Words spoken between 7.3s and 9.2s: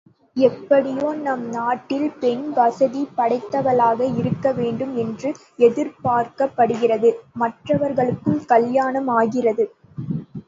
மற்றவர்களுக்கும் கலியாணம்